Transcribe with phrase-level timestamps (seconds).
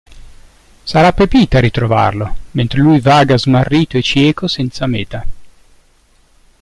[0.83, 5.23] Sarà Pepita a ritrovarlo mentre lui vaga smarrito e cieco senza meta.